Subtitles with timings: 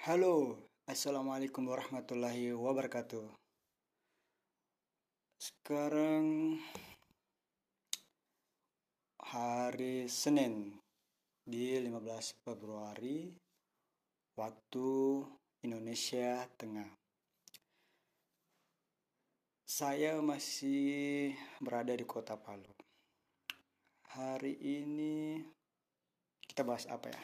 [0.00, 0.56] Halo,
[0.88, 3.20] Assalamualaikum warahmatullahi wabarakatuh.
[5.36, 6.56] Sekarang
[9.20, 10.72] hari Senin
[11.44, 13.28] di 15 Februari
[14.40, 14.88] waktu
[15.68, 16.88] Indonesia Tengah.
[19.68, 22.72] Saya masih berada di kota Palu.
[24.16, 25.44] Hari ini
[26.48, 27.20] kita bahas apa ya?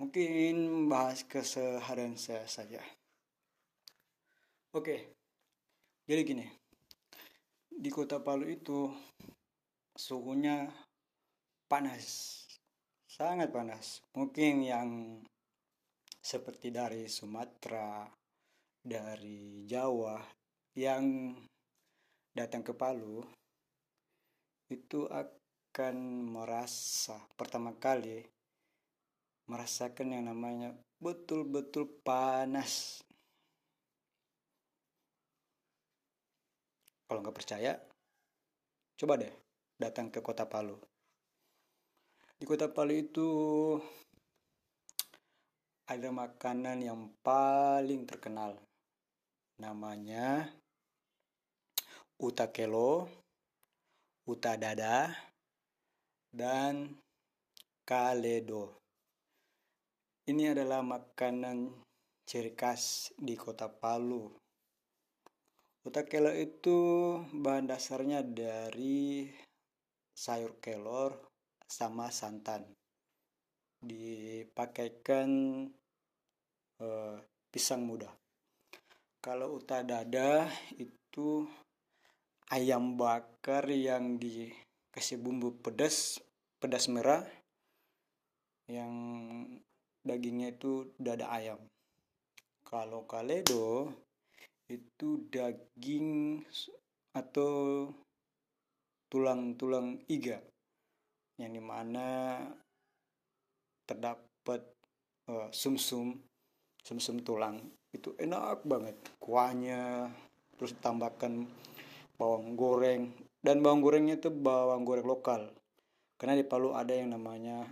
[0.00, 2.80] Mungkin bahas keseharian saya saja.
[4.72, 5.12] Oke,
[6.08, 6.46] jadi gini.
[7.68, 8.88] Di kota Palu itu
[9.92, 10.72] suhunya
[11.68, 12.40] panas.
[13.04, 14.00] Sangat panas.
[14.16, 15.20] Mungkin yang
[16.16, 18.08] seperti dari Sumatera,
[18.80, 20.16] dari Jawa,
[20.80, 21.36] yang
[22.32, 23.20] datang ke Palu
[24.72, 28.39] itu akan merasa pertama kali
[29.50, 30.70] merasakan yang namanya
[31.02, 33.02] betul-betul panas.
[37.10, 37.74] Kalau nggak percaya,
[38.94, 39.34] coba deh
[39.74, 40.78] datang ke kota Palu.
[42.38, 43.28] Di kota Palu itu
[45.90, 48.54] ada makanan yang paling terkenal.
[49.58, 50.46] Namanya
[52.22, 53.10] utakelo,
[54.30, 55.10] utadada,
[56.30, 56.94] dan
[57.82, 58.79] kaledo.
[60.30, 61.74] Ini adalah makanan
[62.22, 64.30] ciri khas di kota Palu.
[65.82, 66.78] Utakelo itu
[67.34, 69.26] bahan dasarnya dari
[70.14, 71.18] sayur kelor
[71.66, 72.62] sama santan.
[73.82, 75.30] Dipakaikan
[76.78, 77.16] eh,
[77.50, 78.14] pisang muda.
[79.18, 80.46] Kalau utadada
[80.78, 81.42] itu
[82.54, 86.22] ayam bakar yang dikasih bumbu pedas,
[86.62, 87.26] pedas merah
[88.70, 88.94] yang
[90.10, 91.62] dagingnya itu dada ayam.
[92.66, 93.94] Kalau kaledo
[94.66, 96.42] itu daging
[97.14, 97.86] atau
[99.06, 100.42] tulang-tulang iga.
[101.38, 102.06] Yang di mana
[103.86, 104.66] terdapat
[105.30, 106.18] uh, sumsum
[106.82, 107.62] sumsum tulang.
[107.94, 108.98] Itu enak banget.
[109.22, 110.10] Kuahnya
[110.58, 111.46] terus tambahkan
[112.18, 113.14] bawang goreng.
[113.38, 115.50] Dan bawang gorengnya itu bawang goreng lokal.
[116.18, 117.64] Karena di Palu ada yang namanya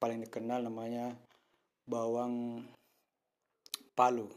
[0.00, 1.14] paling dikenal namanya
[1.88, 2.66] bawang
[3.96, 4.28] palu.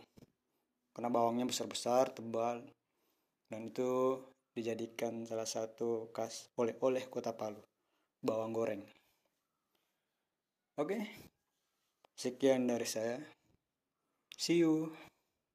[0.96, 2.64] Karena bawangnya besar-besar tebal
[3.52, 4.24] dan itu
[4.56, 7.60] dijadikan salah satu khas oleh-oleh kota Palu
[8.24, 8.84] bawang goreng.
[10.80, 11.04] Oke
[12.16, 13.20] sekian dari saya.
[14.40, 14.96] See you